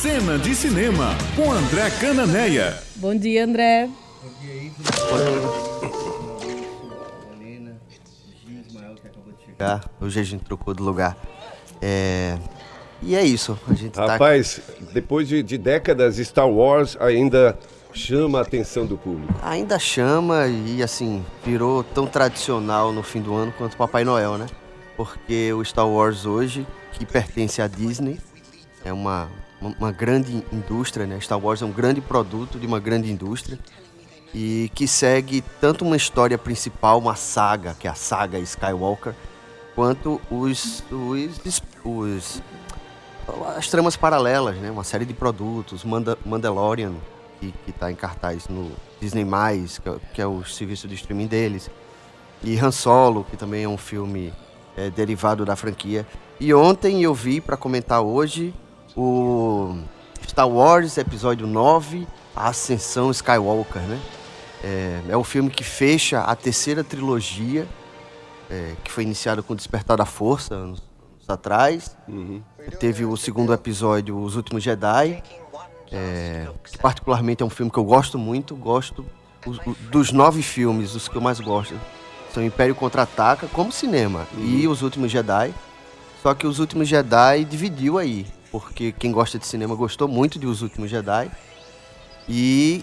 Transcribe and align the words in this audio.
Cena 0.00 0.38
de 0.38 0.54
Cinema, 0.54 1.08
com 1.34 1.50
André 1.50 1.90
Cananeia. 1.90 2.80
Bom 2.96 3.16
dia, 3.16 3.44
André. 3.44 3.90
Bom 4.22 4.30
dia 4.40 4.70
chegar. 9.44 9.90
Hoje 10.00 10.20
a 10.20 10.22
gente 10.22 10.44
trocou 10.44 10.72
de 10.72 10.80
lugar. 10.80 11.16
É... 11.82 12.38
E 13.02 13.16
é 13.16 13.24
isso. 13.24 13.58
A 13.68 13.74
gente 13.74 13.90
tá... 13.90 14.06
Rapaz, 14.06 14.60
depois 14.92 15.26
de, 15.26 15.42
de 15.42 15.58
décadas, 15.58 16.16
Star 16.18 16.48
Wars 16.48 16.96
ainda 17.00 17.58
chama 17.92 18.38
a 18.38 18.42
atenção 18.42 18.86
do 18.86 18.96
público. 18.96 19.34
Ainda 19.42 19.80
chama 19.80 20.46
e, 20.46 20.80
assim, 20.80 21.24
virou 21.44 21.82
tão 21.82 22.06
tradicional 22.06 22.92
no 22.92 23.02
fim 23.02 23.20
do 23.20 23.34
ano 23.34 23.52
quanto 23.58 23.76
Papai 23.76 24.04
Noel, 24.04 24.38
né? 24.38 24.46
Porque 24.96 25.52
o 25.52 25.64
Star 25.64 25.88
Wars 25.88 26.24
hoje, 26.24 26.64
que 26.92 27.04
pertence 27.04 27.60
à 27.60 27.66
Disney, 27.66 28.20
é 28.84 28.92
uma, 28.92 29.28
uma 29.60 29.90
grande 29.90 30.44
indústria, 30.52 31.06
né? 31.06 31.18
Star 31.20 31.38
Wars 31.38 31.62
é 31.62 31.64
um 31.64 31.72
grande 31.72 32.00
produto 32.00 32.58
de 32.58 32.66
uma 32.66 32.78
grande 32.78 33.10
indústria 33.10 33.58
e 34.34 34.70
que 34.74 34.86
segue 34.86 35.42
tanto 35.60 35.84
uma 35.84 35.96
história 35.96 36.36
principal, 36.36 36.98
uma 36.98 37.16
saga, 37.16 37.74
que 37.78 37.86
é 37.86 37.90
a 37.90 37.94
saga 37.94 38.38
Skywalker, 38.38 39.14
quanto 39.74 40.20
os, 40.30 40.82
os, 40.90 41.62
os 41.84 42.42
as 43.56 43.68
tramas 43.68 43.96
paralelas, 43.96 44.56
né? 44.56 44.70
Uma 44.70 44.84
série 44.84 45.04
de 45.04 45.12
produtos, 45.12 45.84
Manda, 45.84 46.16
Mandalorian, 46.24 46.94
que 47.40 47.52
está 47.66 47.90
em 47.90 47.94
cartaz 47.94 48.48
no 48.48 48.70
Disney+, 49.00 49.24
que 49.82 49.88
é, 49.88 49.96
que 50.14 50.22
é, 50.22 50.26
o 50.26 50.44
serviço 50.44 50.88
de 50.88 50.94
streaming 50.94 51.26
deles, 51.26 51.70
e 52.42 52.58
Han 52.58 52.70
Solo, 52.70 53.24
que 53.24 53.36
também 53.36 53.64
é 53.64 53.68
um 53.68 53.76
filme 53.76 54.32
é, 54.76 54.90
derivado 54.90 55.44
da 55.44 55.56
franquia. 55.56 56.06
E 56.40 56.54
ontem 56.54 57.02
eu 57.02 57.12
vi, 57.12 57.40
para 57.40 57.56
comentar 57.56 58.00
hoje, 58.00 58.54
o 58.98 59.78
Star 60.26 60.48
Wars 60.48 60.98
Episódio 60.98 61.46
9, 61.46 62.06
A 62.34 62.48
Ascensão 62.48 63.12
Skywalker, 63.12 63.82
né? 63.82 64.00
É, 64.64 65.00
é 65.10 65.16
o 65.16 65.22
filme 65.22 65.50
que 65.50 65.62
fecha 65.62 66.20
a 66.22 66.34
terceira 66.34 66.82
trilogia, 66.82 67.68
é, 68.50 68.74
que 68.82 68.90
foi 68.90 69.04
iniciada 69.04 69.40
com 69.40 69.52
o 69.52 69.56
Despertar 69.56 69.96
da 69.96 70.04
Força, 70.04 70.54
anos, 70.54 70.82
anos 71.12 71.30
atrás. 71.30 71.96
Uhum. 72.08 72.42
Teve 72.80 73.04
o 73.04 73.16
segundo 73.16 73.52
episódio, 73.52 74.20
Os 74.20 74.34
Últimos 74.34 74.64
Jedi, 74.64 75.22
é, 75.92 76.48
que 76.64 76.76
particularmente 76.78 77.44
é 77.44 77.46
um 77.46 77.50
filme 77.50 77.70
que 77.70 77.78
eu 77.78 77.84
gosto 77.84 78.18
muito. 78.18 78.56
Gosto 78.56 79.06
os, 79.46 79.58
dos 79.90 80.10
nove 80.10 80.42
filmes, 80.42 80.96
os 80.96 81.06
que 81.06 81.14
eu 81.14 81.20
mais 81.20 81.38
gosto 81.38 81.78
são 82.34 82.44
Império 82.44 82.74
Contra-Ataca, 82.74 83.46
como 83.46 83.70
cinema, 83.70 84.26
uhum. 84.34 84.44
e 84.44 84.66
Os 84.66 84.82
Últimos 84.82 85.12
Jedi. 85.12 85.54
Só 86.20 86.34
que 86.34 86.48
Os 86.48 86.58
Últimos 86.58 86.88
Jedi 86.88 87.44
dividiu 87.44 87.96
aí, 87.96 88.26
porque 88.50 88.92
quem 88.92 89.12
gosta 89.12 89.38
de 89.38 89.46
cinema 89.46 89.74
gostou 89.74 90.08
muito 90.08 90.38
de 90.38 90.46
Os 90.46 90.62
Últimos 90.62 90.90
Jedi. 90.90 91.30
E 92.28 92.82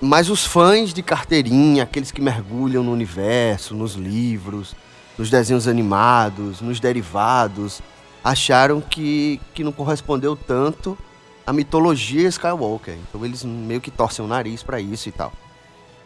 mas 0.00 0.30
os 0.30 0.44
fãs 0.44 0.94
de 0.94 1.02
carteirinha, 1.02 1.82
aqueles 1.82 2.12
que 2.12 2.20
mergulham 2.20 2.84
no 2.84 2.92
universo, 2.92 3.74
nos 3.74 3.94
livros, 3.94 4.74
nos 5.16 5.28
desenhos 5.28 5.66
animados, 5.66 6.60
nos 6.60 6.78
derivados, 6.78 7.82
acharam 8.22 8.80
que, 8.80 9.40
que 9.52 9.64
não 9.64 9.72
correspondeu 9.72 10.36
tanto 10.36 10.96
à 11.44 11.52
mitologia 11.52 12.28
Skywalker. 12.28 12.96
Então 13.08 13.24
eles 13.24 13.42
meio 13.42 13.80
que 13.80 13.90
torcem 13.90 14.24
o 14.24 14.28
nariz 14.28 14.62
para 14.62 14.80
isso 14.80 15.08
e 15.08 15.12
tal. 15.12 15.32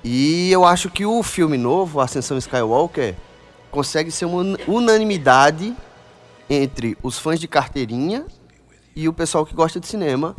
E 0.03 0.50
eu 0.50 0.64
acho 0.64 0.89
que 0.89 1.05
o 1.05 1.22
filme 1.22 1.59
novo, 1.59 2.00
Ascensão 2.00 2.39
Skywalker, 2.39 3.14
consegue 3.70 4.11
ser 4.11 4.25
uma 4.25 4.56
unanimidade 4.66 5.77
entre 6.48 6.97
os 7.03 7.19
fãs 7.19 7.39
de 7.39 7.47
carteirinha 7.47 8.25
e 8.95 9.09
o 9.09 9.12
pessoal 9.12 9.45
que 9.47 9.55
gosta 9.55 9.81
de 9.81 9.87
cinema, 9.87 10.37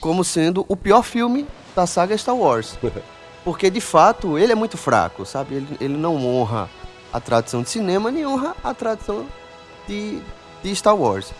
como 0.00 0.24
sendo 0.24 0.64
o 0.68 0.76
pior 0.76 1.02
filme 1.02 1.46
da 1.74 1.86
saga 1.86 2.16
Star 2.16 2.36
Wars. 2.36 2.78
Porque, 3.44 3.70
de 3.70 3.80
fato, 3.80 4.36
ele 4.36 4.52
é 4.52 4.54
muito 4.54 4.76
fraco, 4.76 5.24
sabe? 5.24 5.54
Ele, 5.54 5.76
ele 5.80 5.96
não 5.96 6.16
honra 6.26 6.68
a 7.12 7.20
tradição 7.20 7.62
de 7.62 7.70
cinema, 7.70 8.10
nem 8.10 8.26
honra 8.26 8.54
a 8.62 8.74
tradição 8.74 9.26
de, 9.86 10.20
de 10.62 10.74
Star 10.76 10.94
Wars. 10.94 11.32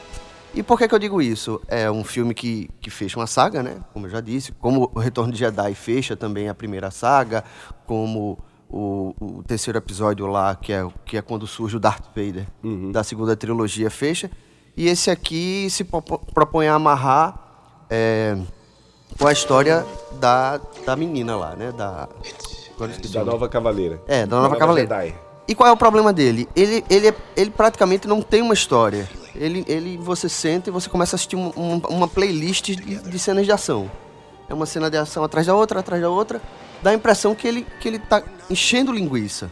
E 0.55 0.63
por 0.63 0.79
que, 0.79 0.89
que 0.89 0.95
eu 0.95 0.99
digo 0.99 1.21
isso? 1.21 1.61
É 1.69 1.91
um 1.91 2.03
filme 2.03 2.33
que, 2.33 2.71
que 2.81 2.89
fecha 2.89 3.19
uma 3.19 3.27
saga, 3.27 3.63
né? 3.63 3.81
Como 3.93 4.07
eu 4.07 4.11
já 4.11 4.21
disse. 4.21 4.53
Como 4.53 4.91
o 4.95 4.99
Retorno 4.99 5.33
de 5.33 5.39
Jedi 5.39 5.75
fecha 5.75 6.17
também 6.17 6.49
a 6.49 6.55
primeira 6.55 6.91
saga. 6.91 7.45
Como 7.87 8.39
o, 8.69 9.15
o 9.21 9.43
terceiro 9.43 9.79
episódio 9.79 10.27
lá, 10.27 10.55
que 10.55 10.73
é, 10.73 10.87
que 11.05 11.17
é 11.17 11.23
quando 11.23 11.47
surge 11.47 11.77
o 11.77 11.81
Darth 11.81 12.07
Vader, 12.07 12.47
uhum. 12.63 12.91
da 12.91 13.05
segunda 13.05 13.37
trilogia, 13.37 13.91
fecha. 13.91 14.31
E 14.79 14.89
esse 14.89 15.11
aqui 15.11 15.69
se 15.69 15.85
propõe 15.85 16.69
a 16.69 16.75
amarrar... 16.75 17.35
É, 17.91 18.37
com 19.19 19.27
a 19.27 19.33
história 19.33 19.85
da, 20.21 20.61
da 20.87 20.95
menina 20.95 21.37
lá, 21.37 21.57
né? 21.57 21.73
Da, 21.73 22.09
da 23.13 23.25
nova 23.25 23.49
cavaleira. 23.49 24.01
É, 24.07 24.25
da 24.25 24.37
nova, 24.37 24.49
nova 24.49 24.57
cavaleira. 24.57 24.89
Jedi. 24.89 25.15
E 25.49 25.55
qual 25.55 25.69
é 25.69 25.73
o 25.73 25.77
problema 25.77 26.13
dele? 26.13 26.49
Ele, 26.55 26.85
ele, 26.89 27.15
ele 27.37 27.51
praticamente 27.51 28.07
não 28.07 28.23
tem 28.23 28.43
uma 28.43 28.55
história. 28.55 29.09
Ele, 29.35 29.65
ele 29.67 29.97
você 29.97 30.29
senta 30.29 30.69
e 30.69 30.73
você 30.73 30.89
começa 30.89 31.15
a 31.15 31.17
assistir 31.17 31.37
um, 31.37 31.51
um, 31.57 31.81
uma 31.89 32.07
playlist 32.07 32.67
de, 32.67 32.97
de, 32.97 33.19
cenas 33.19 33.47
de 33.47 33.53
ação. 33.53 33.91
É 34.49 34.55
uma 34.55 34.67
cena 34.67 34.91
de 34.91 34.97
ação 34.97 35.25
atrás 35.25 35.47
da 35.47 35.55
outra, 35.55 35.81
atrás 35.81 36.01
da 36.01 36.11
outra. 36.11 36.41
Dá 36.83 36.91
a 36.91 36.95
impressão 36.95 37.35
que 37.35 37.49
ele, 37.49 37.67
que 37.81 37.89
ele 37.89 37.99
tá 37.99 38.23
enchendo 38.51 38.93
linguiça. 38.93 39.51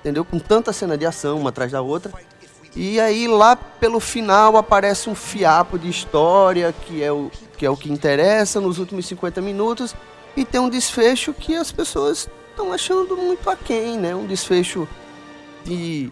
Entendeu? 0.00 0.24
Com 0.24 0.38
tanta 0.38 0.72
cena 0.72 0.96
de 0.96 1.04
ação, 1.04 1.38
uma 1.38 1.50
atrás 1.50 1.72
da 1.72 1.82
outra. 1.82 2.12
E 2.74 2.98
aí 2.98 3.28
lá 3.28 3.54
pelo 3.54 4.00
final 4.00 4.56
aparece 4.56 5.10
um 5.10 5.14
fiapo 5.14 5.78
de 5.78 5.88
história, 5.88 6.74
que 6.86 7.02
é 7.02 7.12
o 7.12 7.30
que, 7.56 7.66
é 7.66 7.70
o 7.70 7.76
que 7.76 7.92
interessa 7.92 8.60
nos 8.60 8.78
últimos 8.78 9.06
50 9.06 9.40
minutos, 9.40 9.94
e 10.36 10.44
tem 10.44 10.60
um 10.60 10.68
desfecho 10.68 11.32
que 11.34 11.54
as 11.54 11.70
pessoas 11.70 12.28
estão 12.50 12.72
achando 12.72 13.16
muito 13.16 13.48
aquém, 13.48 13.98
né? 13.98 14.14
Um 14.14 14.26
desfecho 14.26 14.88
de 15.64 16.10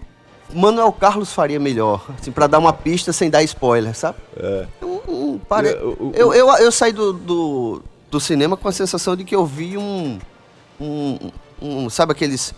Manuel 0.53 0.93
Carlos 0.93 1.33
faria 1.33 1.59
melhor, 1.59 2.05
assim, 2.19 2.31
para 2.31 2.47
dar 2.47 2.59
uma 2.59 2.73
pista 2.73 3.13
sem 3.13 3.31
dar 3.31 3.43
spoiler, 3.43 3.97
sabe? 3.97 4.19
É. 4.37 4.67
Um, 4.83 5.01
um, 5.09 5.39
pare... 5.39 5.69
eu, 5.69 6.35
eu, 6.35 6.51
eu, 6.57 6.73
saí 6.73 6.93
do, 6.93 7.13
do, 7.13 7.83
do, 8.11 8.21
cinema 8.21 8.57
com 8.57 8.69
a 8.69 8.73
sensação 8.73 9.17
de 9.17 9.25
que 9.25 9.35
eu 9.35 9.47
vi 9.47 9.77
um. 9.79 10.19
um, 10.81 11.31
um 11.61 11.91
sabe 11.91 12.13
aqueles. 12.13 12.55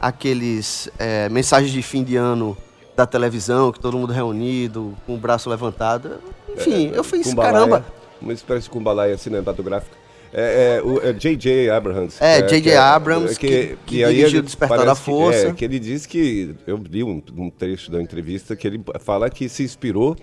aqueles 0.00 0.90
é, 0.98 1.28
mensagens 1.28 1.72
de 1.72 1.82
fim 1.82 2.04
de 2.04 2.16
ano 2.16 2.56
da 2.96 3.06
televisão, 3.06 3.70
que 3.70 3.78
todo 3.78 3.98
mundo 3.98 4.12
reunido, 4.12 4.96
com 5.06 5.14
o 5.14 5.18
braço 5.18 5.50
levantado. 5.50 6.18
Enfim, 6.56 6.90
é, 6.92 6.98
eu 6.98 7.04
fiz, 7.04 7.32
caramba. 7.34 7.84
Uma 8.20 8.32
espécie 8.32 8.64
de 8.64 8.70
cumbalaia 8.70 9.16
cinematográfica. 9.18 9.94
É, 10.32 10.78
é, 10.78 10.82
o 10.82 11.12
J.J. 11.14 11.66
É 11.66 11.70
Abrams. 11.70 12.16
É, 12.20 12.42
J.J. 12.42 12.72
É, 12.72 12.76
Abrams, 12.76 13.38
que, 13.38 13.48
que, 13.48 13.76
que, 13.86 14.06
dirigiu 14.06 14.42
Despertar 14.42 14.84
da 14.84 14.94
Força. 14.94 15.40
Que, 15.40 15.46
é, 15.46 15.52
que 15.52 15.64
ele 15.64 15.78
diz 15.78 16.06
que, 16.06 16.54
eu 16.66 16.76
li 16.76 17.02
um, 17.04 17.22
um, 17.36 17.50
trecho 17.50 17.90
da 17.90 18.02
entrevista, 18.02 18.56
que 18.56 18.66
ele 18.66 18.82
fala 19.00 19.30
que 19.30 19.48
se 19.48 19.62
inspirou 19.62 20.16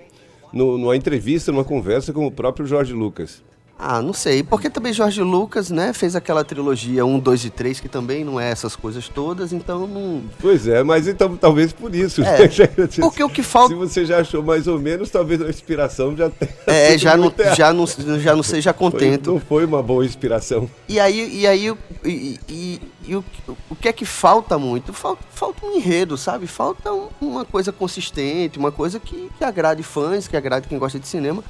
no, 0.52 0.78
numa 0.78 0.96
entrevista, 0.96 1.52
numa 1.52 1.64
conversa 1.64 2.12
com 2.12 2.26
o 2.26 2.32
próprio 2.32 2.66
George 2.66 2.94
Lucas. 2.94 3.42
Ah, 3.78 4.02
não 4.02 4.14
sei. 4.14 4.44
Porque 4.44 4.70
também 4.70 4.94
Jorge 4.94 5.22
Lucas, 5.22 5.70
né, 5.70 5.94
fez 5.94 6.16
aquela 6.16 6.44
trilogia 6.44 7.06
1, 7.06 7.20
2 7.20 7.46
e 7.46 7.50
3, 7.50 7.80
que 7.80 7.90
também 7.90 8.24
não 8.24 8.40
é 8.40 8.50
essas 8.50 8.76
coisas 8.76 9.10
todas, 9.10 9.52
então 9.52 9.88
não. 9.88 10.24
Pois 10.40 10.68
é, 10.68 10.84
mas 10.84 11.08
então 11.08 11.36
talvez 11.36 11.74
por 11.74 11.94
isso. 11.94 12.22
É, 12.24 12.48
porque 13.02 13.24
o 13.24 13.30
que 13.30 13.44
falta. 13.44 13.74
Se 13.74 13.76
você 13.76 14.06
já 14.06 14.20
achou 14.20 14.44
mais 14.44 14.68
ou 14.68 14.80
menos, 14.80 15.10
talvez 15.10 15.42
a 15.42 15.50
inspiração 15.50 16.16
já 16.16 16.30
tenha. 16.30 16.54
É, 16.66 16.98
já 16.98 17.18
não, 17.18 17.34
já, 17.56 17.74
não, 17.74 17.86
já 18.20 18.36
não 18.36 18.44
seja 18.44 18.74
contento. 18.74 19.26
Foi, 19.26 19.34
não 19.34 19.40
foi 19.40 19.66
uma 19.66 19.84
boa 19.84 20.06
inspiração. 20.06 20.70
E 20.88 21.00
aí, 21.00 21.42
e 21.42 21.48
aí 21.48 21.74
e, 22.04 22.40
e, 22.50 22.82
e 23.06 23.16
o, 23.16 23.24
o 23.70 23.76
que 23.76 23.88
é 23.88 23.94
que 23.94 24.06
falta 24.06 24.58
muito? 24.58 24.94
Falta, 24.94 25.24
falta 25.32 25.66
um 25.66 25.76
enredo, 25.76 26.18
sabe? 26.18 26.48
Falta 26.48 26.92
um, 26.92 27.10
uma 27.22 27.46
coisa 27.46 27.72
consistente, 27.72 28.58
uma 28.58 28.72
coisa 28.72 29.00
que, 29.00 29.30
que 29.38 29.44
agrade 29.44 29.84
fãs, 29.84 30.28
que 30.28 30.38
agrade 30.38 30.68
quem 30.68 30.80
gosta 30.80 31.00
de 31.00 31.08
cinema. 31.08 31.44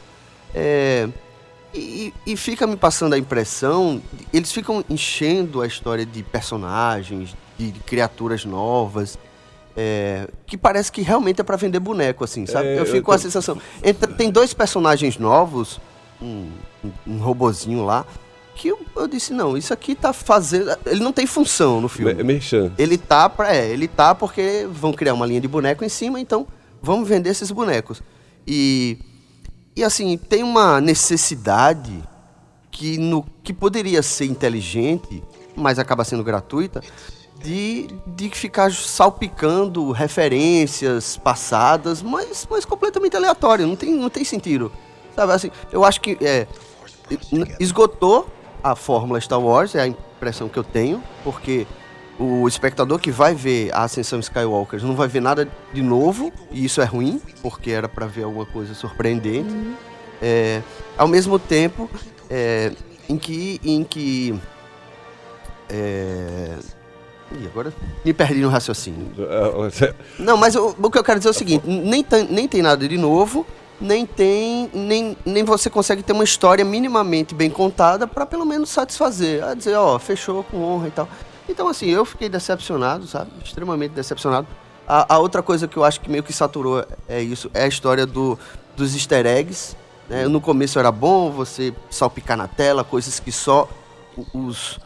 É 0.54 1.08
e, 1.74 2.14
e, 2.26 2.38
fica 2.38 2.68
me 2.68 2.76
passando 2.76 3.14
a 3.14 3.18
impressão, 3.18 4.02
eles 4.32 4.52
ficam 4.52 4.84
enchendo 4.90 5.62
a 5.62 5.68
história 5.68 6.06
de 6.06 6.22
personagens, 6.22 7.36
de, 7.58 7.72
de 7.72 7.80
criaturas 7.80 8.46
novas, 8.46 9.18
é, 9.76 10.28
que 10.46 10.58
parece 10.58 10.92
que 10.92 11.02
realmente 11.02 11.42
é 11.42 11.44
para 11.44 11.56
vender 11.56 11.80
boneco, 11.80 12.24
assim, 12.24 12.46
sabe? 12.46 12.68
É, 12.68 12.80
eu 12.80 12.86
fico 12.86 12.98
eu 12.98 13.04
com 13.04 13.12
a 13.12 13.18
sensação. 13.18 13.58
Entre, 13.84 14.14
tem 14.14 14.30
dois 14.30 14.54
personagens 14.54 15.18
novos, 15.18 15.80
um, 16.22 16.50
um, 16.84 16.92
um 17.08 17.18
robozinho 17.18 17.84
lá, 17.84 18.06
que 18.56 18.68
eu, 18.68 18.80
eu, 18.96 19.08
disse, 19.08 19.34
não, 19.34 19.58
isso 19.58 19.74
aqui 19.74 19.96
tá 19.96 20.14
fazendo. 20.14 20.78
Ele 20.86 21.04
não 21.04 21.12
tem 21.12 21.26
função 21.26 21.82
no 21.82 21.90
filme. 21.90 22.12
É 22.12 22.24
merchan. 22.24 22.72
Ele 22.78 22.98
tá 22.98 23.28
pra. 23.28 23.56
É, 23.56 23.68
ele 23.68 23.88
tá 23.88 24.14
porque 24.14 24.68
vão 24.72 24.94
criar 24.94 25.16
uma 25.16 25.26
linha 25.26 25.42
de 25.42 25.48
boneco 25.48 25.84
em 25.84 25.90
cima, 25.90 26.20
então 26.20 26.48
vamos 26.82 27.10
vender 27.10 27.32
esses 27.32 27.50
bonecos. 27.50 28.04
E 28.46 29.00
e 29.76 29.84
assim, 29.84 30.18
tem 30.18 30.44
uma 30.44 30.80
necessidade 30.80 32.04
que, 32.70 32.98
no, 32.98 33.26
que 33.44 33.54
poderia 33.54 34.02
ser 34.02 34.26
inteligente, 34.26 35.24
mas 35.56 35.80
acaba 35.80 36.04
sendo 36.04 36.24
gratuita, 36.24 36.82
de, 37.42 37.88
de 38.08 38.30
ficar 38.30 38.72
salpicando 38.72 39.92
referências 39.92 41.18
passadas, 41.18 42.02
mas, 42.02 42.48
mas 42.50 42.66
completamente 42.66 43.16
aleatório, 43.16 43.68
não 43.68 43.76
tem, 43.76 43.94
não 43.94 44.10
tem 44.10 44.24
sentido. 44.24 44.72
Sabe 45.16 45.34
assim, 45.34 45.52
eu 45.72 45.84
acho 45.84 46.02
que 46.02 46.18
é, 46.22 46.48
esgotou 47.60 48.28
a 48.64 48.76
fórmula 48.76 49.20
Star 49.20 49.40
Wars, 49.40 49.76
é 49.76 49.82
a 49.82 49.88
impressão 49.88 50.48
que 50.48 50.58
eu 50.58 50.64
tenho, 50.64 51.04
porque 51.24 51.68
o 52.20 52.48
espectador 52.48 53.00
que 53.00 53.12
vai 53.12 53.34
ver 53.34 53.74
a 53.74 53.84
Ascensão 53.84 54.20
Skywalker 54.20 54.84
não 54.84 54.96
vai 54.96 55.08
ver 55.08 55.22
nada 55.22 55.48
de 55.74 55.82
novo, 55.82 56.32
e 56.52 56.66
isso 56.66 56.82
é 56.82 56.86
ruim, 56.86 57.22
porque 57.42 57.72
era 57.72 57.90
para 57.90 58.06
ver 58.06 58.24
alguma 58.24 58.46
coisa 58.46 58.74
surpreendente. 58.74 59.54
Uhum. 59.54 59.74
É, 60.22 60.62
ao 60.98 61.08
mesmo 61.08 61.38
tempo 61.40 61.90
é, 62.30 62.72
em 63.10 63.18
que. 63.18 63.60
Em 63.64 63.84
que 63.84 64.40
é, 65.70 66.56
e 67.32 67.48
agora 67.48 67.74
me 68.06 68.14
perdi 68.14 68.42
no 68.42 68.50
raciocínio. 68.50 69.12
Não, 70.20 70.38
mas 70.38 70.56
o, 70.56 70.76
o 70.80 70.92
que 70.92 70.98
eu 70.98 71.04
quero 71.04 71.20
dizer 71.20 71.30
é 71.30 71.32
o 71.32 71.34
seguinte: 71.34 71.68
nem, 71.68 72.06
nem 72.30 72.48
tem 72.48 72.62
nada 72.62 72.88
de 72.88 72.98
novo, 72.98 73.46
nem 73.82 74.06
tem. 74.06 74.70
Nem, 74.74 75.18
nem 75.26 75.44
você 75.44 75.70
consegue 75.70 76.04
ter 76.04 76.14
uma 76.14 76.24
história 76.24 76.64
minimamente 76.64 77.34
bem 77.34 77.50
contada 77.50 78.06
para 78.06 78.26
pelo 78.26 78.46
menos 78.46 78.70
satisfazer. 78.70 79.44
A 79.44 79.56
dizer, 79.56 79.76
ó, 79.76 79.98
fechou 79.98 80.44
com 80.44 80.62
honra 80.62 80.88
e 80.88 80.92
tal. 80.92 81.10
Então, 81.48 81.68
assim, 81.68 81.90
eu 81.90 82.06
fiquei 82.06 82.30
decepcionado, 82.30 83.06
sabe? 83.08 83.32
Extremamente 83.44 83.92
decepcionado. 83.92 84.48
A, 84.88 85.16
a, 85.16 85.20
outra 85.20 85.42
coisa 85.42 85.68
que 85.68 85.78
eu 85.78 85.84
acho 85.84 86.00
que 86.02 86.10
meio 86.10 86.24
que 86.24 86.34
saturou 86.34 86.86
é 87.08 87.22
isso, 87.22 87.50
é 87.54 87.64
a 87.64 87.68
história 87.68 88.06
do, 88.06 88.38
dos 88.76 88.94
easter 88.94 89.26
eggs. 89.26 89.76
Né? 90.10 90.28
No 90.28 90.42
começo 90.42 90.78
era 90.80 90.92
bom 90.92 91.32
você 91.32 91.74
salpicar 91.90 92.38
na 92.38 92.48
tela, 92.48 92.84
coisas 92.84 93.20
que 93.20 93.32
só 93.32 93.68
os, 94.34 94.80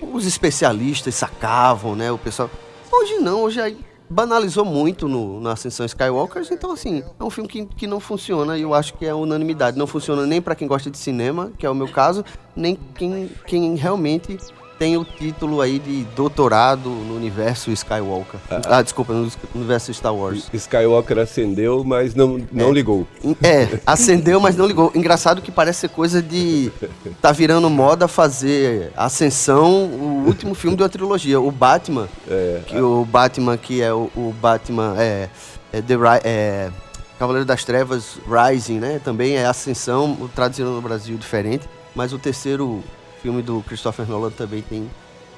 os 0.00 0.26
especialistas 0.26 1.14
sacavam, 1.14 1.94
né? 1.94 2.10
O 2.10 2.18
pessoal. 2.18 2.50
Hoje 2.90 3.18
não, 3.18 3.42
hoje 3.42 3.60
aí 3.60 3.78
banalizou 4.08 4.64
muito 4.64 5.08
no, 5.08 5.40
na 5.40 5.52
Ascensão 5.52 5.84
Skywalker, 5.84 6.46
então 6.50 6.70
assim, 6.70 7.02
é 7.18 7.24
um 7.24 7.30
filme 7.30 7.48
que, 7.48 7.66
que 7.66 7.86
não 7.86 7.98
funciona 7.98 8.56
e 8.56 8.62
eu 8.62 8.74
acho 8.74 8.94
que 8.94 9.06
é 9.06 9.14
unanimidade. 9.14 9.78
Não 9.78 9.86
funciona 9.86 10.26
nem 10.26 10.40
para 10.40 10.54
quem 10.54 10.68
gosta 10.68 10.90
de 10.90 10.98
cinema, 10.98 11.50
que 11.58 11.66
é 11.66 11.70
o 11.70 11.74
meu 11.74 11.88
caso, 11.88 12.24
nem 12.54 12.78
quem, 12.94 13.30
quem 13.46 13.74
realmente 13.74 14.38
tem 14.78 14.96
o 14.96 15.04
título 15.04 15.60
aí 15.60 15.78
de 15.78 16.04
doutorado 16.16 16.88
no 16.88 17.14
universo 17.14 17.70
Skywalker. 17.70 18.40
Ah, 18.50 18.60
ah 18.66 18.82
desculpa, 18.82 19.12
no 19.12 19.30
universo 19.54 19.92
Star 19.92 20.14
Wars. 20.14 20.48
Skywalker 20.52 21.18
acendeu, 21.18 21.84
mas 21.84 22.14
não, 22.14 22.40
não 22.52 22.68
é. 22.68 22.72
ligou. 22.72 23.06
É, 23.42 23.78
acendeu, 23.86 24.40
mas 24.40 24.56
não 24.56 24.66
ligou. 24.66 24.90
Engraçado 24.94 25.40
que 25.40 25.50
parece 25.50 25.80
ser 25.80 25.88
coisa 25.88 26.20
de. 26.20 26.72
Tá 27.20 27.32
virando 27.32 27.68
moda 27.70 28.08
fazer 28.08 28.92
Ascensão, 28.96 29.84
o 29.86 30.24
último 30.26 30.54
filme 30.54 30.76
de 30.76 30.82
uma 30.82 30.88
trilogia. 30.88 31.40
O 31.40 31.50
Batman, 31.50 32.08
é, 32.28 32.60
que 32.66 32.80
o 32.80 33.04
Batman 33.04 33.56
que 33.56 33.82
é 33.82 33.92
o, 33.92 34.10
o 34.14 34.34
Batman. 34.40 34.94
É, 34.98 35.28
é, 35.72 35.82
The, 35.82 35.94
é, 36.22 36.70
Cavaleiro 37.18 37.46
das 37.46 37.64
Trevas 37.64 38.18
Rising, 38.28 38.78
né? 38.78 39.00
Também 39.02 39.36
é 39.36 39.46
Ascensão, 39.46 40.28
traduzido 40.34 40.70
no 40.70 40.82
Brasil 40.82 41.16
diferente. 41.16 41.68
Mas 41.94 42.12
o 42.12 42.18
terceiro 42.18 42.82
filme 43.24 43.40
do 43.40 43.62
Christopher 43.62 44.06
Nolan 44.06 44.30
também 44.30 44.60
tem 44.60 44.90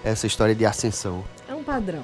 essa 0.02 0.26
história 0.26 0.56
de 0.56 0.66
ascensão. 0.66 1.22
É 1.48 1.54
um 1.54 1.62
padrão. 1.62 2.02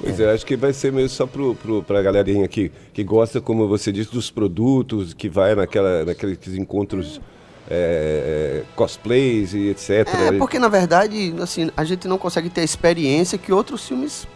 Pois 0.00 0.18
é. 0.18 0.24
é, 0.24 0.32
acho 0.32 0.46
que 0.46 0.56
vai 0.56 0.72
ser 0.72 0.90
mesmo 0.90 1.10
só 1.10 1.26
pro, 1.26 1.54
pro, 1.54 1.82
pra 1.82 2.00
galerinha 2.00 2.46
aqui 2.46 2.72
que 2.94 3.04
gosta, 3.04 3.38
como 3.38 3.68
você 3.68 3.92
disse, 3.92 4.10
dos 4.10 4.30
produtos, 4.30 5.12
que 5.12 5.28
vai 5.28 5.54
naquela, 5.54 6.02
naqueles 6.06 6.54
encontros 6.54 7.20
é, 7.68 8.62
é, 8.62 8.64
cosplays 8.74 9.52
e 9.52 9.68
etc. 9.68 9.90
É, 9.90 10.38
porque 10.38 10.58
na 10.58 10.68
verdade, 10.68 11.34
assim, 11.42 11.70
a 11.76 11.84
gente 11.84 12.08
não 12.08 12.16
consegue 12.16 12.48
ter 12.48 12.62
a 12.62 12.64
experiência 12.64 13.36
que 13.36 13.52
outros 13.52 13.86
filmes 13.86 14.26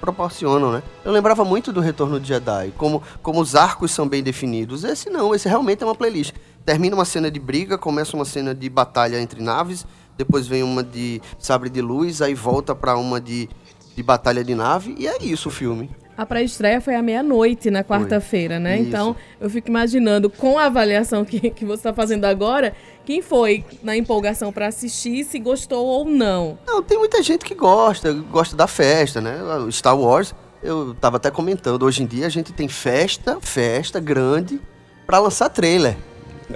proporcionam, 0.00 0.72
né? 0.72 0.82
Eu 1.04 1.12
lembrava 1.12 1.44
muito 1.44 1.72
do 1.72 1.80
Retorno 1.80 2.20
de 2.20 2.28
Jedi, 2.28 2.72
como, 2.76 3.02
como 3.22 3.40
os 3.40 3.54
arcos 3.54 3.90
são 3.90 4.08
bem 4.08 4.22
definidos. 4.22 4.84
Esse 4.84 5.10
não, 5.10 5.34
esse 5.34 5.48
realmente 5.48 5.82
é 5.82 5.86
uma 5.86 5.94
playlist 5.94 6.34
termina 6.64 6.96
uma 6.96 7.04
cena 7.04 7.30
de 7.30 7.38
briga, 7.38 7.76
começa 7.76 8.16
uma 8.16 8.24
cena 8.24 8.54
de 8.54 8.68
batalha 8.68 9.20
entre 9.20 9.42
naves, 9.42 9.86
depois 10.16 10.46
vem 10.46 10.62
uma 10.62 10.82
de 10.82 11.20
sabre 11.38 11.68
de 11.68 11.80
luz, 11.80 12.22
aí 12.22 12.34
volta 12.34 12.74
para 12.74 12.96
uma 12.96 13.20
de, 13.20 13.48
de 13.94 14.02
batalha 14.02 14.42
de 14.42 14.54
nave, 14.54 14.94
e 14.98 15.06
é 15.06 15.22
isso 15.22 15.48
o 15.48 15.52
filme. 15.52 15.90
A 16.16 16.24
pré-estreia 16.24 16.80
foi 16.80 16.94
à 16.94 17.02
meia-noite 17.02 17.70
na 17.70 17.82
quarta-feira, 17.82 18.60
né? 18.60 18.78
Isso. 18.78 18.88
Então, 18.88 19.16
eu 19.40 19.50
fico 19.50 19.68
imaginando, 19.68 20.30
com 20.30 20.58
a 20.58 20.66
avaliação 20.66 21.24
que, 21.24 21.50
que 21.50 21.64
você 21.64 21.80
está 21.80 21.92
fazendo 21.92 22.24
agora, 22.24 22.74
quem 23.04 23.20
foi 23.20 23.64
na 23.82 23.96
empolgação 23.96 24.52
para 24.52 24.68
assistir, 24.68 25.24
se 25.24 25.38
gostou 25.38 25.84
ou 25.84 26.04
não. 26.04 26.58
Não, 26.66 26.82
tem 26.82 26.98
muita 26.98 27.22
gente 27.22 27.44
que 27.44 27.54
gosta, 27.54 28.12
gosta 28.12 28.56
da 28.56 28.66
festa, 28.66 29.20
né? 29.20 29.38
Star 29.70 29.98
Wars, 29.98 30.34
eu 30.62 30.92
estava 30.92 31.16
até 31.16 31.30
comentando, 31.30 31.82
hoje 31.82 32.02
em 32.02 32.06
dia 32.06 32.26
a 32.26 32.30
gente 32.30 32.52
tem 32.52 32.68
festa, 32.68 33.38
festa 33.40 33.98
grande, 33.98 34.60
para 35.06 35.18
lançar 35.18 35.48
trailer 35.48 35.96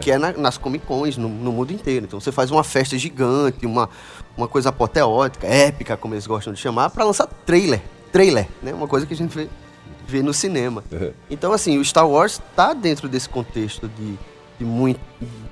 que 0.00 0.10
é 0.10 0.19
na, 0.19 0.32
nas 0.32 0.58
Comic 0.58 0.84
Cons 0.84 1.16
no, 1.16 1.28
no, 1.28 1.50
mundo 1.50 1.72
inteiro. 1.72 2.05
Então 2.05 2.20
você 2.20 2.31
faz 2.31 2.50
uma 2.50 2.62
festa 2.62 2.96
gigante, 2.99 3.64
uma, 3.64 3.88
uma 4.37 4.46
coisa 4.46 4.69
apoteótica, 4.69 5.46
épica, 5.46 5.96
como 5.96 6.14
eles 6.14 6.26
gostam 6.26 6.52
de 6.52 6.60
chamar, 6.60 6.90
para 6.90 7.05
lançar 7.05 7.26
trailer. 7.26 7.81
Trailer, 8.12 8.49
né? 8.62 8.72
Uma 8.72 8.88
coisa 8.88 9.06
que 9.06 9.14
a 9.14 9.16
gente 9.16 9.37
vê, 9.37 9.49
vê 10.06 10.22
no 10.22 10.32
cinema. 10.32 10.82
Uhum. 10.90 11.12
Então, 11.31 11.52
assim, 11.52 11.78
o 11.78 11.84
Star 11.84 12.08
Wars 12.08 12.40
está 12.50 12.72
dentro 12.72 13.08
desse 13.08 13.28
contexto 13.28 13.88
de, 13.88 14.19
de, 14.58 14.64
muito, 14.64 15.00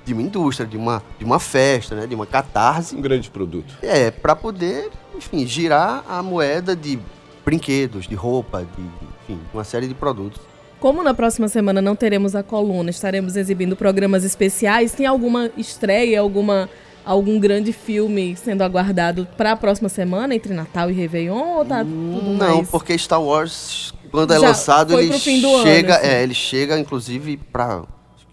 de 0.04 0.12
uma 0.12 0.22
indústria, 0.22 0.66
de 0.66 0.76
uma, 0.76 1.02
de 1.18 1.24
uma 1.24 1.38
festa, 1.38 1.94
né? 1.94 2.06
De 2.06 2.14
uma 2.14 2.26
catarse. 2.26 2.96
Um 2.96 3.00
grande 3.00 3.30
produto. 3.30 3.76
É, 3.82 4.10
para 4.10 4.34
poder, 4.34 4.90
enfim, 5.14 5.46
girar 5.46 6.04
a 6.08 6.22
moeda 6.22 6.74
de 6.74 6.98
brinquedos, 7.44 8.08
de 8.08 8.14
roupa, 8.14 8.66
de, 8.76 8.82
enfim, 9.22 9.40
uma 9.52 9.64
série 9.64 9.86
de 9.86 9.94
produtos. 9.94 10.40
Como 10.80 11.02
na 11.02 11.14
próxima 11.14 11.48
semana 11.48 11.80
não 11.80 11.96
teremos 11.96 12.34
a 12.34 12.42
coluna, 12.42 12.90
estaremos 12.90 13.34
exibindo 13.34 13.74
programas 13.74 14.24
especiais, 14.24 14.92
tem 14.92 15.06
alguma 15.06 15.50
estreia, 15.56 16.20
alguma 16.20 16.68
algum 17.06 17.38
grande 17.38 17.72
filme 17.72 18.36
sendo 18.36 18.62
aguardado 18.62 19.26
para 19.36 19.52
a 19.52 19.56
próxima 19.56 19.88
semana, 19.88 20.34
entre 20.34 20.52
Natal 20.52 20.90
e 20.90 20.92
Réveillon, 20.92 21.58
ou 21.58 21.64
tá 21.64 21.78
tudo 21.78 22.34
Não, 22.36 22.56
mais... 22.56 22.68
porque 22.68 22.98
Star 22.98 23.22
Wars, 23.22 23.94
quando 24.10 24.34
é 24.34 24.40
Já 24.40 24.48
lançado, 24.48 25.00
ele 25.00 25.16
chega, 25.16 25.94
ano, 25.94 26.04
assim. 26.04 26.06
é, 26.06 26.22
ele 26.22 26.34
chega 26.34 26.78
inclusive 26.78 27.36
para 27.36 27.84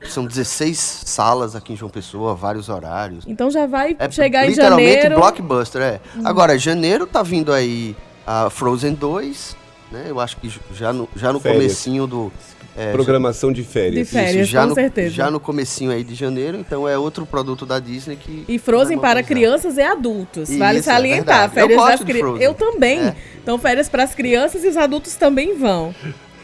são 0.10 0.26
16 0.26 0.78
salas 1.06 1.56
aqui 1.56 1.72
em 1.72 1.76
João 1.78 1.90
Pessoa, 1.90 2.36
vários 2.36 2.68
horários. 2.68 3.24
Então 3.26 3.50
já 3.50 3.66
vai 3.66 3.96
é, 3.98 4.12
chegar 4.12 4.50
em 4.50 4.54
janeiro. 4.54 4.96
Literalmente 4.96 5.16
blockbuster, 5.16 5.82
é. 5.82 6.02
Hum. 6.18 6.24
Agora, 6.26 6.58
janeiro 6.58 7.08
tá 7.08 7.24
vindo 7.24 7.54
aí 7.54 7.96
a 8.28 8.50
Frozen 8.50 8.96
2, 8.96 9.56
né? 9.94 10.06
Eu 10.08 10.20
acho 10.20 10.38
que 10.38 10.52
já 10.74 10.92
no, 10.92 11.08
já 11.16 11.32
no 11.32 11.40
comecinho 11.40 12.08
do... 12.08 12.34
É, 12.76 12.92
Programação 12.92 13.54
de 13.54 13.64
férias. 13.64 14.08
De 14.08 14.14
férias, 14.14 14.48
já 14.48 14.64
com 14.64 14.70
no, 14.70 14.74
certeza. 14.76 15.10
Já 15.12 15.30
no 15.30 15.40
comecinho 15.40 15.92
aí 15.92 16.04
de 16.04 16.16
janeiro, 16.16 16.58
então 16.58 16.90
é 16.90 16.98
outro 16.98 17.24
produto 17.24 17.68
da 17.68 17.80
Disney 17.80 18.16
que... 18.16 18.44
E 18.48 18.58
Frozen 18.58 18.98
para 18.98 19.22
crianças 19.22 19.78
e 19.78 19.82
adultos, 19.84 20.50
Isso, 20.50 20.58
vale 20.58 20.80
é 20.80 20.82
salientar. 20.82 21.46
É 21.46 21.50
férias 21.50 21.80
eu 21.80 21.88
das 21.88 22.04
crianças. 22.04 22.42
Eu 22.42 22.54
também. 22.56 23.00
É. 23.00 23.16
Então 23.42 23.60
férias 23.60 23.88
para 23.88 24.04
as 24.04 24.16
crianças 24.16 24.64
e 24.64 24.68
os 24.68 24.76
adultos 24.76 25.16
também 25.16 25.56
vão. 25.56 25.94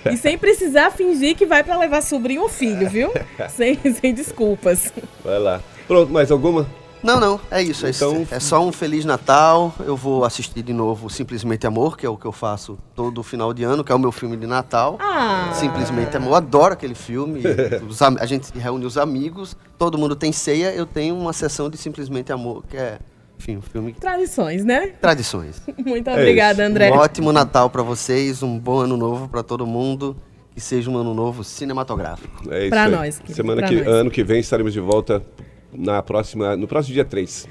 E 0.09 0.15
sem 0.15 0.37
precisar 0.37 0.91
fingir 0.91 1.35
que 1.35 1.47
vai 1.47 1.63
para 1.63 1.77
levar 1.77 2.01
sobrinho 2.01 2.43
ou 2.43 2.49
filho, 2.49 2.87
viu? 2.87 3.11
sem, 3.49 3.79
sem 3.99 4.13
desculpas. 4.13 4.93
Vai 5.23 5.39
lá. 5.39 5.61
Pronto, 5.87 6.11
mais 6.11 6.29
alguma? 6.31 6.69
Não, 7.01 7.19
não, 7.19 7.39
é 7.49 7.61
isso. 7.61 7.85
É 7.85 7.91
então... 7.91 8.27
É 8.29 8.39
só 8.39 8.63
um 8.65 8.71
Feliz 8.71 9.05
Natal. 9.05 9.73
Eu 9.79 9.95
vou 9.95 10.25
assistir 10.25 10.61
de 10.61 10.73
novo 10.73 11.09
Simplesmente 11.09 11.65
Amor, 11.65 11.97
que 11.97 12.05
é 12.05 12.09
o 12.09 12.17
que 12.17 12.25
eu 12.25 12.31
faço 12.31 12.77
todo 12.93 13.23
final 13.23 13.53
de 13.53 13.63
ano, 13.63 13.83
que 13.83 13.91
é 13.91 13.95
o 13.95 13.99
meu 13.99 14.11
filme 14.11 14.35
de 14.35 14.45
Natal. 14.45 14.97
Ah. 14.99 15.51
Simplesmente 15.53 16.15
Amor. 16.17 16.29
Eu 16.29 16.35
adoro 16.35 16.73
aquele 16.73 16.95
filme. 16.95 17.41
Os, 17.87 18.01
a 18.01 18.25
gente 18.25 18.57
reúne 18.57 18.85
os 18.85 18.97
amigos, 18.97 19.55
todo 19.77 19.97
mundo 19.97 20.15
tem 20.15 20.31
ceia. 20.31 20.73
Eu 20.73 20.85
tenho 20.85 21.15
uma 21.15 21.33
sessão 21.33 21.69
de 21.69 21.77
Simplesmente 21.77 22.31
Amor, 22.31 22.63
que 22.67 22.77
é 22.77 22.99
enfim, 23.39 23.55
um 23.55 23.61
filme. 23.61 23.93
Tradições, 23.93 24.65
né? 24.65 24.87
Tradições. 24.99 25.61
Muito 25.85 26.11
obrigada, 26.11 26.61
é 26.61 26.65
André. 26.65 26.91
Um 26.91 26.95
ótimo 26.97 27.31
Natal 27.31 27.69
para 27.69 27.81
vocês, 27.81 28.43
um 28.43 28.59
bom 28.59 28.79
ano 28.79 28.97
novo 28.97 29.29
para 29.29 29.41
todo 29.41 29.65
mundo. 29.65 30.15
Que 30.53 30.59
seja 30.59 30.89
um 30.89 30.97
ano 30.97 31.13
novo 31.13 31.41
cinematográfico. 31.41 32.51
É 32.51 32.63
isso. 32.63 32.69
Para 32.69 32.89
nós. 32.89 33.21
Semana 33.29 33.65
que, 33.65 33.75
nós. 33.75 33.87
ano 33.87 34.11
que 34.11 34.23
vem 34.23 34.41
estaremos 34.41 34.73
de 34.73 34.81
volta 34.81 35.23
na 35.73 36.01
próxima, 36.01 36.55
no 36.55 36.67
próximo 36.67 36.93
dia 36.93 37.05
3. 37.05 37.49